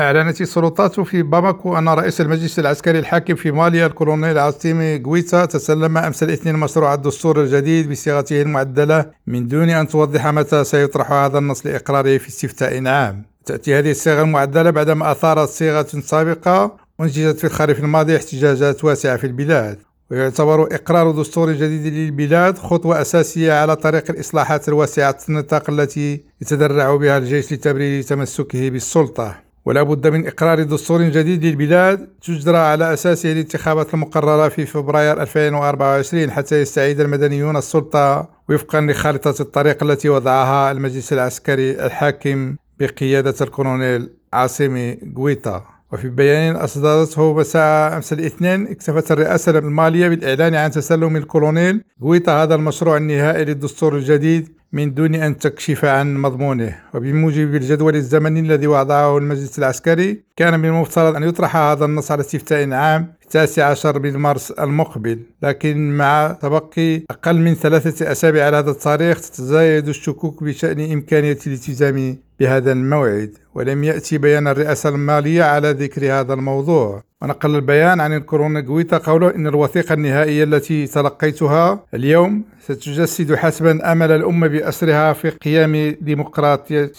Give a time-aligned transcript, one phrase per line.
[0.00, 5.98] أعلنت السلطات في باماكو أن رئيس المجلس العسكري الحاكم في ماليا الكولونيل أسيمي غويتا تسلم
[5.98, 11.66] أمس الاثنين مشروع الدستور الجديد بصيغته المعدلة من دون أن توضح متى سيطرح هذا النص
[11.66, 13.22] لإقراره في استفتاء عام.
[13.46, 19.26] تأتي هذه الصيغة المعدلة بعدما أثارت صيغة سابقة أنجزت في الخريف الماضي احتجاجات واسعة في
[19.26, 19.78] البلاد.
[20.10, 27.18] ويعتبر إقرار دستور جديد للبلاد خطوة أساسية على طريق الإصلاحات الواسعة النطاق التي يتذرع بها
[27.18, 29.43] الجيش لتبرير تمسكه بالسلطة.
[29.64, 36.30] ولا بد من إقرار دستور جديد للبلاد تجرى على أساسه الانتخابات المقررة في فبراير 2024
[36.30, 44.98] حتى يستعيد المدنيون السلطة وفقا لخارطة الطريق التي وضعها المجلس العسكري الحاكم بقيادة الكولونيل أسيمي
[45.16, 52.42] غويتا وفي بيان أصدرته مساء أمس الاثنين اكتفت الرئاسة المالية بالإعلان عن تسلم الكولونيل غويتا
[52.42, 56.78] هذا المشروع النهائي للدستور الجديد من دون أن تكشف عن مضمونه.
[56.94, 62.20] وبموجب الجدول الزمني الذي وضعه المجلس العسكري كان من المفترض أن يطرح هذا النص على
[62.20, 65.18] استفتاء عام في التاسع عشر من مارس المقبل.
[65.42, 72.16] لكن مع تبقي أقل من ثلاثة أسابيع على هذا التاريخ تتزايد الشكوك بشأن إمكانية الالتزام
[72.44, 77.02] بهذا الموعد ولم يأتي بيان الرئاسة المالية على ذكر هذا الموضوع.
[77.22, 84.10] ونقل البيان عن الكورونا جويتا قوله إن الوثيقة النهائية التي تلقيتها اليوم ستجسد حسبا أمل
[84.12, 86.92] الأمة بأسرها في قيام ديمقراطية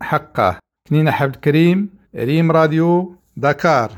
[0.00, 0.58] حقة.
[0.88, 3.90] كنينة حبد كريم ريم راديو دكار